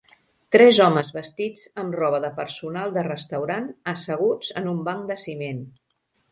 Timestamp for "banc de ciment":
4.91-5.65